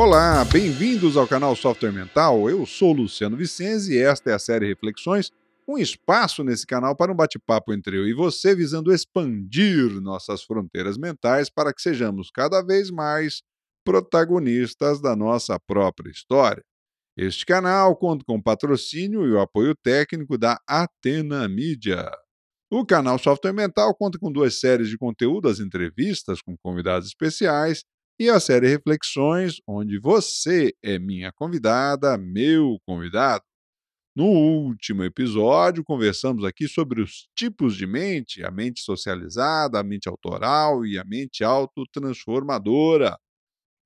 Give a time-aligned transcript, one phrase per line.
[0.00, 2.48] Olá, bem-vindos ao canal Software Mental.
[2.48, 5.32] Eu sou Luciano Vicenzi e esta é a série Reflexões,
[5.66, 10.96] um espaço nesse canal para um bate-papo entre eu e você, visando expandir nossas fronteiras
[10.96, 13.42] mentais para que sejamos cada vez mais
[13.84, 16.62] protagonistas da nossa própria história.
[17.16, 22.08] Este canal conta com patrocínio e o apoio técnico da Atena Mídia.
[22.70, 27.82] O canal Software Mental conta com duas séries de conteúdo, as entrevistas com convidados especiais
[28.18, 33.44] e a série Reflexões, onde você é minha convidada, meu convidado.
[34.16, 40.08] No último episódio, conversamos aqui sobre os tipos de mente, a mente socializada, a mente
[40.08, 43.16] autoral e a mente autotransformadora.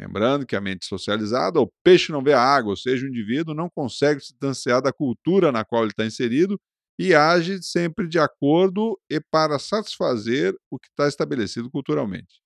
[0.00, 3.54] Lembrando que a mente socializada, o peixe não vê a água, ou seja, o indivíduo
[3.54, 6.58] não consegue se distanciar da cultura na qual ele está inserido
[6.98, 12.40] e age sempre de acordo e para satisfazer o que está estabelecido culturalmente.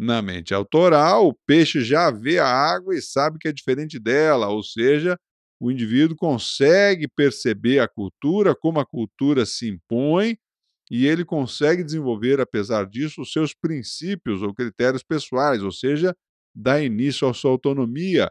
[0.00, 4.48] Na mente autoral, o peixe já vê a água e sabe que é diferente dela,
[4.48, 5.18] ou seja,
[5.60, 10.38] o indivíduo consegue perceber a cultura, como a cultura se impõe,
[10.90, 16.16] e ele consegue desenvolver, apesar disso, os seus princípios ou critérios pessoais, ou seja,
[16.54, 18.30] dá início à sua autonomia,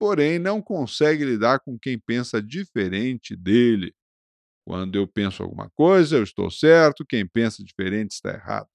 [0.00, 3.94] porém não consegue lidar com quem pensa diferente dele.
[4.66, 8.68] Quando eu penso alguma coisa, eu estou certo, quem pensa diferente está errado.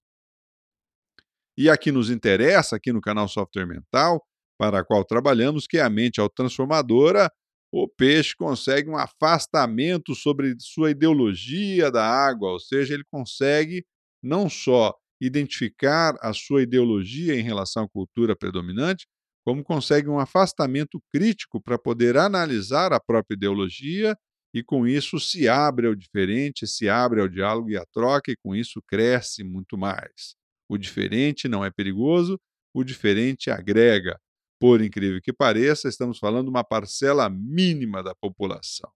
[1.60, 4.26] E aqui nos interessa, aqui no canal Software Mental,
[4.58, 7.30] para a qual trabalhamos, que é a mente autotransformadora,
[7.70, 13.86] o peixe consegue um afastamento sobre sua ideologia da água, ou seja, ele consegue
[14.24, 19.06] não só identificar a sua ideologia em relação à cultura predominante,
[19.46, 24.16] como consegue um afastamento crítico para poder analisar a própria ideologia
[24.54, 28.38] e com isso se abre ao diferente, se abre ao diálogo e à troca e
[28.42, 30.39] com isso cresce muito mais.
[30.70, 32.40] O diferente não é perigoso,
[32.74, 34.20] o diferente agrega.
[34.60, 38.92] Por incrível que pareça, estamos falando de uma parcela mínima da população.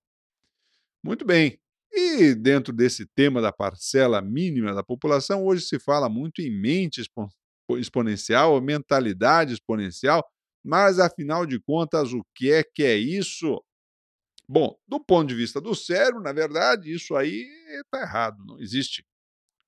[1.03, 1.59] Muito bem.
[1.91, 7.01] E dentro desse tema da parcela mínima da população, hoje se fala muito em mente
[7.77, 10.23] exponencial, mentalidade exponencial,
[10.63, 13.63] mas afinal de contas, o que é que é isso?
[14.47, 17.47] Bom, do ponto de vista do cérebro, na verdade, isso aí
[17.85, 19.05] está errado, não existe.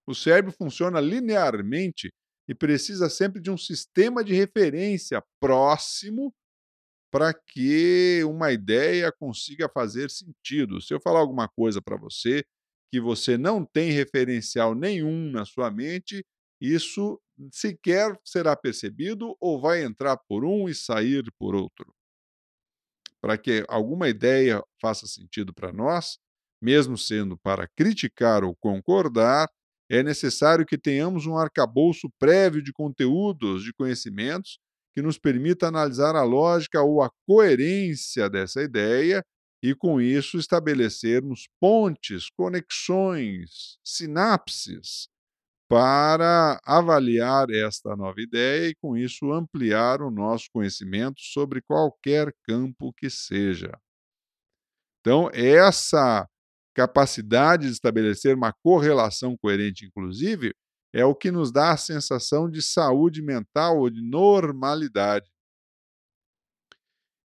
[0.08, 2.12] O cérebro funciona linearmente
[2.48, 6.34] e precisa sempre de um sistema de referência próximo
[7.12, 10.82] para que uma ideia consiga fazer sentido.
[10.82, 12.44] Se eu falar alguma coisa para você
[12.92, 16.26] que você não tem referencial nenhum na sua mente,
[16.62, 17.20] isso
[17.52, 21.94] sequer será percebido ou vai entrar por um e sair por outro.
[23.22, 26.18] Para que alguma ideia faça sentido para nós,
[26.62, 29.50] mesmo sendo para criticar ou concordar,
[29.90, 34.60] é necessário que tenhamos um arcabouço prévio de conteúdos, de conhecimentos,
[34.94, 39.24] que nos permita analisar a lógica ou a coerência dessa ideia
[39.62, 45.08] e, com isso, estabelecermos pontes, conexões, sinapses
[45.70, 52.94] para avaliar esta nova ideia e, com isso, ampliar o nosso conhecimento sobre qualquer campo
[52.94, 53.72] que seja.
[55.02, 56.28] Então, essa
[56.76, 60.54] capacidade de estabelecer uma correlação coerente, inclusive,
[60.94, 65.30] é o que nos dá a sensação de saúde mental ou de normalidade.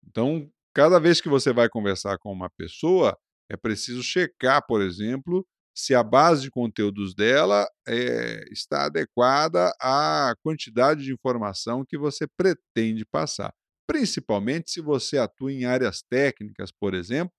[0.05, 3.17] Então, cada vez que você vai conversar com uma pessoa,
[3.49, 10.33] é preciso checar, por exemplo, se a base de conteúdos dela é, está adequada à
[10.43, 13.53] quantidade de informação que você pretende passar.
[13.87, 17.31] Principalmente se você atua em áreas técnicas, por exemplo,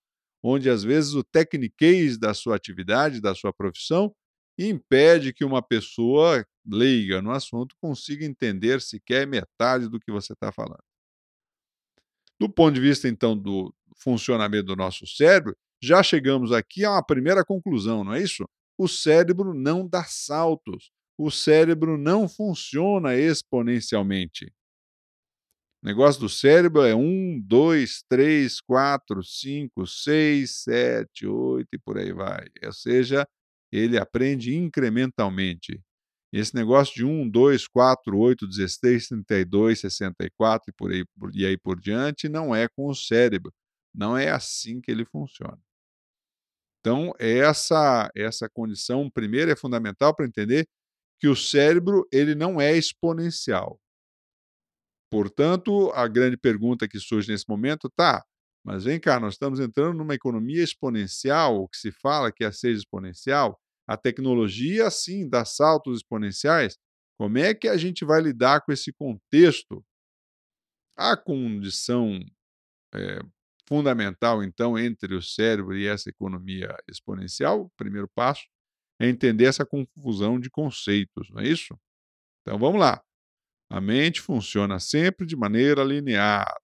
[0.43, 4.15] onde às vezes o tecniquez da sua atividade, da sua profissão,
[4.59, 10.53] impede que uma pessoa leiga no assunto consiga entender sequer metade do que você está
[10.53, 10.83] falando.
[12.41, 17.03] Do ponto de vista, então, do funcionamento do nosso cérebro, já chegamos aqui a uma
[17.03, 18.49] primeira conclusão, não é isso?
[18.77, 20.91] O cérebro não dá saltos.
[21.17, 24.53] O cérebro não funciona exponencialmente.
[25.83, 31.99] O negócio do cérebro é 1, 2, 3, 4, 5, 6, 7, 8 e por
[31.99, 32.47] aí vai.
[32.65, 33.27] Ou seja,
[33.71, 35.81] ele aprende incrementalmente.
[36.33, 41.57] Esse negócio de 1, 2, 4, 8, 16, 32, 64 e, por aí, e aí
[41.57, 43.53] por diante não é com o cérebro.
[43.95, 45.59] Não é assim que ele funciona.
[46.81, 50.67] Então, essa, essa condição, primeiro, é fundamental para entender
[51.21, 53.81] que o cérebro ele não é exponencial.
[55.11, 58.23] Portanto, a grande pergunta que surge nesse momento, tá,
[58.65, 62.53] mas vem cá, nós estamos entrando numa economia exponencial, o que se fala que é
[62.53, 66.77] seja exponencial, a tecnologia, sim, dá saltos exponenciais.
[67.19, 69.83] Como é que a gente vai lidar com esse contexto?
[70.97, 72.19] A condição
[72.95, 73.21] é,
[73.69, 78.45] fundamental, então, entre o cérebro e essa economia exponencial, o primeiro passo,
[79.01, 81.79] é entender essa confusão de conceitos, não é isso?
[82.43, 83.03] Então vamos lá.
[83.71, 86.55] A mente funciona sempre de maneira linear.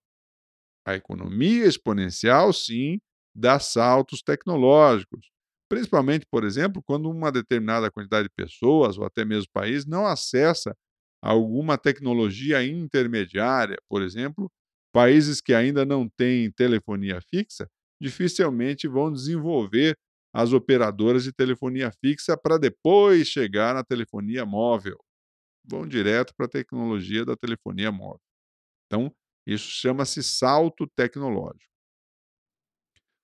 [0.87, 3.01] A economia exponencial, sim,
[3.35, 5.29] dá saltos tecnológicos.
[5.69, 10.75] Principalmente, por exemplo, quando uma determinada quantidade de pessoas ou até mesmo país não acessa
[11.23, 14.51] alguma tecnologia intermediária, por exemplo,
[14.93, 17.67] países que ainda não têm telefonia fixa
[18.01, 19.97] dificilmente vão desenvolver
[20.35, 24.99] as operadoras de telefonia fixa para depois chegar na telefonia móvel.
[25.65, 28.21] Vão direto para a tecnologia da telefonia móvel.
[28.87, 29.15] Então,
[29.47, 31.71] isso chama-se salto tecnológico.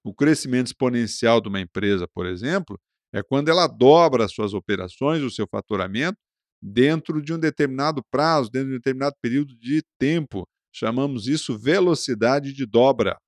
[0.05, 2.79] O crescimento exponencial de uma empresa, por exemplo,
[3.13, 6.19] é quando ela dobra as suas operações, o seu faturamento,
[6.63, 10.47] dentro de um determinado prazo, dentro de um determinado período de tempo.
[10.73, 13.19] Chamamos isso velocidade de dobra.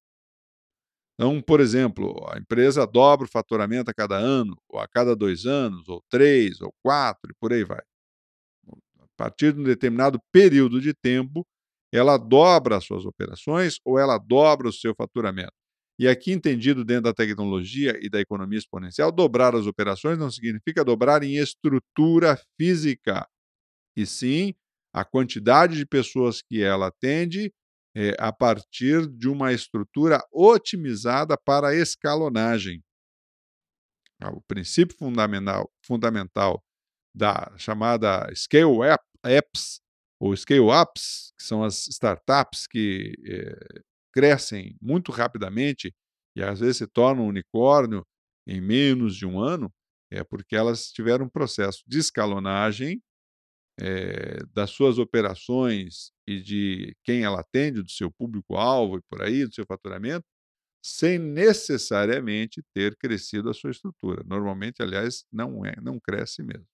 [1.15, 5.45] Então, por exemplo, a empresa dobra o faturamento a cada ano, ou a cada dois
[5.47, 7.83] anos, ou três, ou quatro, e por aí vai.
[9.19, 11.47] A partir de um determinado período de tempo,
[11.93, 15.53] ela dobra as suas operações ou ela dobra o seu faturamento.
[15.99, 20.85] E aqui, entendido dentro da tecnologia e da economia exponencial, dobrar as operações não significa
[20.85, 23.27] dobrar em estrutura física,
[23.97, 24.55] e sim
[24.93, 27.53] a quantidade de pessoas que ela atende
[27.95, 32.83] é, a partir de uma estrutura otimizada para escalonagem.
[34.21, 36.63] Ah, o princípio fundamental, fundamental
[37.15, 39.81] da chamada Scale App, Apps
[40.21, 43.83] ou Scale Ups, que são as startups que é,
[44.13, 45.95] crescem muito rapidamente
[46.37, 48.07] e às vezes se tornam um unicórnio
[48.47, 49.73] em menos de um ano,
[50.11, 53.01] é porque elas tiveram um processo de escalonagem
[53.81, 59.47] é, das suas operações e de quem ela atende, do seu público-alvo e por aí,
[59.47, 60.25] do seu faturamento,
[60.85, 64.23] sem necessariamente ter crescido a sua estrutura.
[64.27, 66.67] Normalmente, aliás, não é, não cresce mesmo.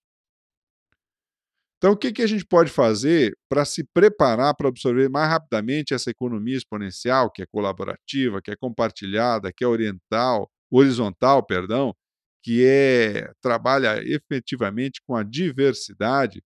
[1.78, 5.94] Então, o que, que a gente pode fazer para se preparar para absorver mais rapidamente
[5.94, 11.94] essa economia exponencial, que é colaborativa, que é compartilhada, que é oriental, horizontal, perdão,
[12.42, 16.42] que é trabalha efetivamente com a diversidade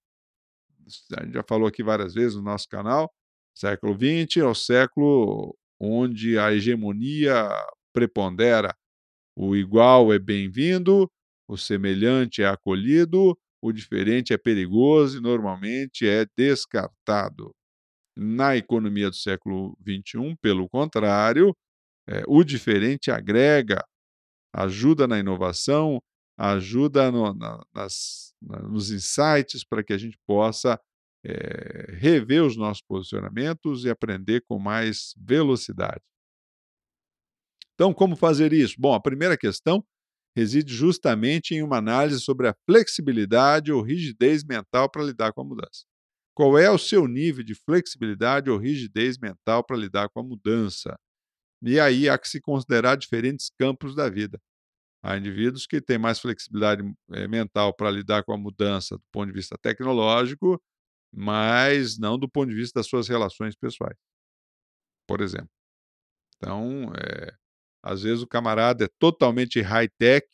[1.17, 3.12] a gente já falou aqui várias vezes no nosso canal,
[3.55, 7.49] século XX é o século onde a hegemonia
[7.93, 8.75] prepondera.
[9.37, 11.11] O igual é bem-vindo,
[11.49, 17.55] o semelhante é acolhido, o diferente é perigoso e normalmente é descartado.
[18.17, 21.56] Na economia do século XXI, pelo contrário,
[22.09, 23.82] é, o diferente agrega,
[24.53, 26.03] ajuda na inovação,
[26.37, 30.79] ajuda no, na, nas, na, nos insights para que a gente possa
[31.25, 36.03] é, rever os nossos posicionamentos e aprender com mais velocidade.
[37.75, 38.75] Então, como fazer isso?
[38.79, 39.85] Bom, a primeira questão
[40.37, 45.44] reside justamente em uma análise sobre a flexibilidade ou rigidez mental para lidar com a
[45.44, 45.84] mudança.
[46.34, 50.96] Qual é o seu nível de flexibilidade ou rigidez mental para lidar com a mudança?
[51.62, 54.40] E aí há que se considerar diferentes campos da vida.
[55.05, 56.82] Há indivíduos que têm mais flexibilidade
[57.12, 60.62] é, mental para lidar com a mudança do ponto de vista tecnológico,
[61.12, 63.97] mas não do ponto de vista das suas relações pessoais,
[65.06, 65.50] por exemplo.
[66.37, 67.35] Então, é,
[67.82, 70.26] às vezes o camarada é totalmente high-tech,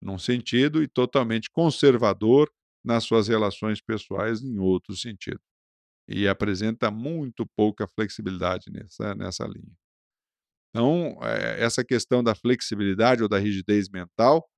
[0.00, 2.50] num sentido, e totalmente conservador
[2.84, 5.40] nas suas relações pessoais, em outro sentido.
[6.08, 9.76] E apresenta muito pouca flexibilidade nessa, nessa linha.
[10.70, 14.48] Então, é, essa questão da flexibilidade ou da rigidez mental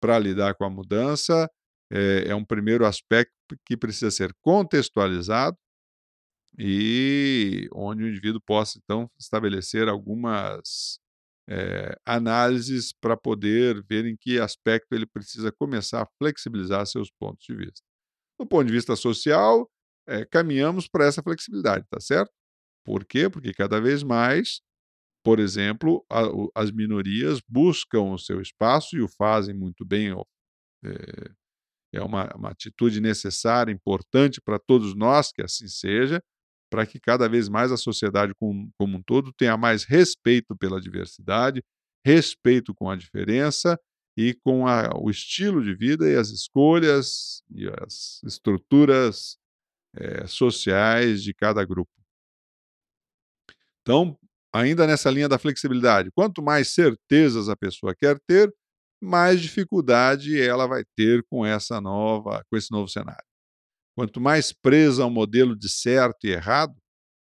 [0.00, 1.48] para lidar com a mudança
[1.90, 3.32] é, é um primeiro aspecto
[3.66, 5.56] que precisa ser contextualizado
[6.58, 10.98] e onde o indivíduo possa, então, estabelecer algumas
[11.48, 17.44] é, análises para poder ver em que aspecto ele precisa começar a flexibilizar seus pontos
[17.46, 17.80] de vista.
[18.38, 19.68] Do ponto de vista social,
[20.06, 22.30] é, caminhamos para essa flexibilidade, tá certo?
[22.84, 23.28] Por quê?
[23.28, 24.60] Porque cada vez mais
[25.24, 30.10] por exemplo, a, o, as minorias buscam o seu espaço e o fazem muito bem.
[30.82, 31.30] É,
[31.96, 36.22] é uma, uma atitude necessária, importante para todos nós que assim seja,
[36.70, 40.80] para que cada vez mais a sociedade como, como um todo tenha mais respeito pela
[40.80, 41.62] diversidade,
[42.04, 43.78] respeito com a diferença
[44.16, 49.36] e com a, o estilo de vida e as escolhas e as estruturas
[49.94, 51.90] é, sociais de cada grupo.
[53.82, 54.18] Então,
[54.52, 58.52] ainda nessa linha da flexibilidade, quanto mais certezas a pessoa quer ter,
[59.00, 63.27] mais dificuldade ela vai ter com essa nova, com esse novo cenário.
[63.98, 66.80] Quanto mais presa ao modelo de certo e errado,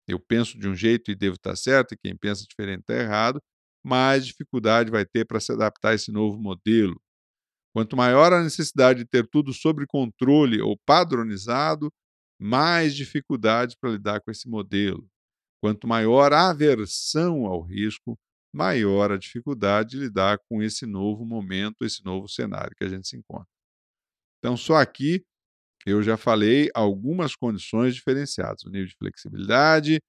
[0.07, 3.41] eu penso de um jeito e devo estar certo, e quem pensa diferente está errado,
[3.83, 7.01] mais dificuldade vai ter para se adaptar a esse novo modelo.
[7.73, 11.91] Quanto maior a necessidade de ter tudo sob controle ou padronizado,
[12.39, 15.09] mais dificuldade para lidar com esse modelo.
[15.63, 18.15] Quanto maior a aversão ao risco,
[18.53, 23.07] maior a dificuldade de lidar com esse novo momento, esse novo cenário que a gente
[23.07, 23.49] se encontra.
[24.37, 25.25] Então, só aqui
[25.85, 29.99] eu já falei algumas condições diferenciadas: o nível de flexibilidade,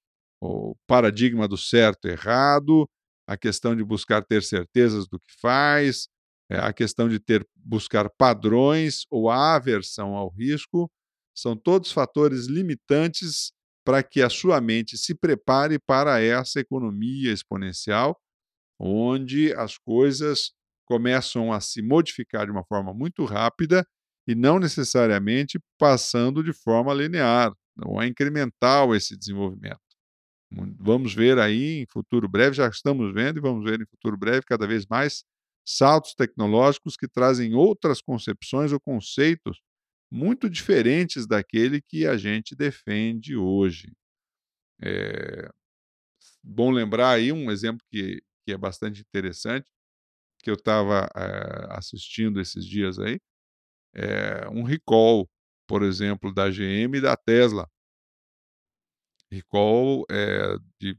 [0.41, 2.89] o paradigma do certo e errado,
[3.27, 6.09] a questão de buscar ter certezas do que faz,
[6.51, 10.91] é, a questão de ter buscar padrões ou a aversão ao risco,
[11.35, 13.53] são todos fatores limitantes
[13.85, 18.17] para que a sua mente se prepare para essa economia exponencial,
[18.79, 20.53] onde as coisas
[20.87, 23.87] começam a se modificar de uma forma muito rápida
[24.27, 29.81] e não necessariamente passando de forma linear, não é incremental esse desenvolvimento.
[30.79, 34.43] Vamos ver aí em futuro breve, já estamos vendo e vamos ver em futuro breve
[34.45, 35.25] cada vez mais
[35.67, 39.61] saltos tecnológicos que trazem outras concepções ou conceitos
[40.11, 43.93] muito diferentes daquele que a gente defende hoje.
[44.83, 45.49] É
[46.43, 49.71] bom lembrar aí um exemplo que, que é bastante interessante,
[50.43, 53.19] que eu estava é, assistindo esses dias aí,
[53.95, 55.29] é um recall,
[55.67, 57.69] por exemplo, da GM e da Tesla.
[59.31, 60.99] Recall é de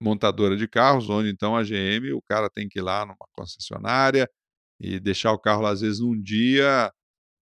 [0.00, 4.28] montadora de carros, onde então a GM, o cara tem que ir lá numa concessionária
[4.80, 6.92] e deixar o carro, às vezes, num dia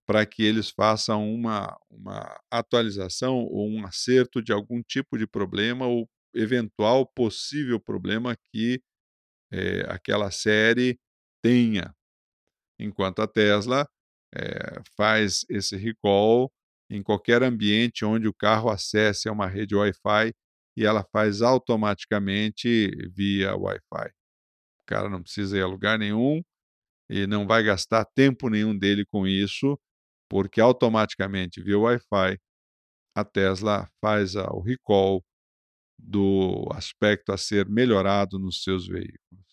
[0.07, 5.87] para que eles façam uma, uma atualização ou um acerto de algum tipo de problema
[5.87, 8.83] ou eventual possível problema que
[9.53, 10.99] é, aquela série
[11.43, 11.95] tenha.
[12.79, 13.89] Enquanto a Tesla
[14.35, 16.51] é, faz esse recall
[16.91, 20.33] em qualquer ambiente onde o carro acesse a uma rede Wi-Fi
[20.77, 24.09] e ela faz automaticamente via Wi-Fi.
[24.81, 26.43] O cara não precisa ir a lugar nenhum
[27.11, 29.79] e não vai gastar tempo nenhum dele com isso,
[30.29, 32.39] porque automaticamente via Wi-Fi
[33.15, 35.23] a Tesla faz o recall
[35.99, 39.47] do aspecto a ser melhorado nos seus veículos.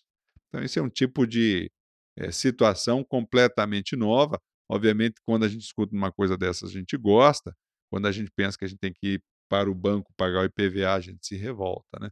[0.48, 1.72] Então, esse é um tipo de
[2.18, 4.40] é, situação completamente nova.
[4.70, 7.56] Obviamente, quando a gente escuta uma coisa dessas, a gente gosta.
[7.92, 10.46] Quando a gente pensa que a gente tem que ir para o banco pagar o
[10.46, 12.10] IPVA, a gente se revolta, né?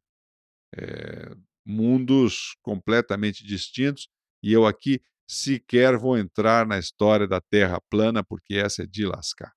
[0.76, 1.36] É,
[1.66, 4.08] mundos completamente distintos
[4.44, 9.06] e eu aqui sequer vou entrar na história da Terra plana porque essa é de
[9.06, 9.52] lascar,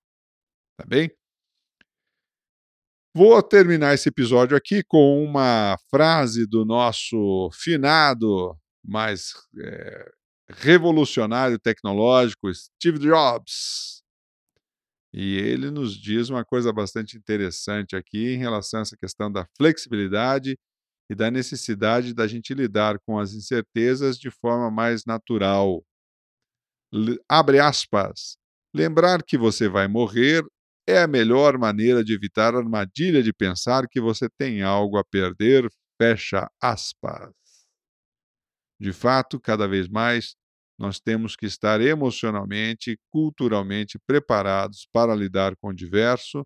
[0.76, 1.10] tá bem?
[3.14, 10.12] Vou terminar esse episódio aqui com uma frase do nosso finado, mais é,
[10.52, 14.00] revolucionário tecnológico Steve Jobs,
[15.12, 19.46] e ele nos diz uma coisa bastante interessante aqui em relação a essa questão da
[19.56, 20.56] flexibilidade
[21.10, 25.82] e da necessidade da gente lidar com as incertezas de forma mais natural.
[27.28, 28.36] abre aspas.
[28.72, 30.44] Lembrar que você vai morrer
[30.88, 35.04] é a melhor maneira de evitar a armadilha de pensar que você tem algo a
[35.04, 35.68] perder.
[36.00, 37.34] Fecha aspas.
[38.80, 40.36] De fato, cada vez mais
[40.80, 46.42] nós temos que estar emocionalmente, culturalmente preparados para lidar com o diverso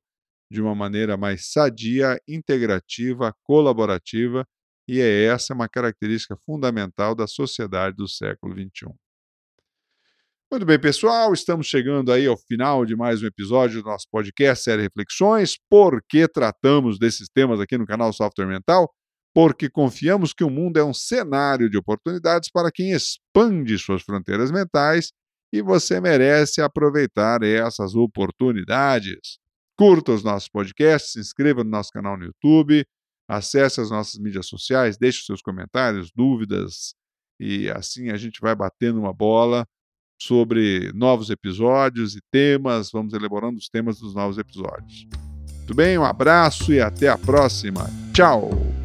[0.50, 4.44] de uma maneira mais sadia, integrativa, colaborativa,
[4.88, 8.92] e é essa uma característica fundamental da sociedade do século XXI.
[10.50, 14.64] Muito bem, pessoal, estamos chegando aí ao final de mais um episódio do nosso podcast
[14.64, 15.56] Série Reflexões.
[15.70, 18.92] Por que tratamos desses temas aqui no canal Software Mental?
[19.34, 24.52] Porque confiamos que o mundo é um cenário de oportunidades para quem expande suas fronteiras
[24.52, 25.12] mentais
[25.52, 29.38] e você merece aproveitar essas oportunidades.
[29.76, 32.86] Curta os nossos podcasts, se inscreva no nosso canal no YouTube,
[33.28, 36.94] acesse as nossas mídias sociais, deixe seus comentários, dúvidas
[37.40, 39.66] e assim a gente vai batendo uma bola
[40.20, 45.06] sobre novos episódios e temas, vamos elaborando os temas dos novos episódios.
[45.66, 45.98] Tudo bem?
[45.98, 47.86] Um abraço e até a próxima.
[48.12, 48.83] Tchau!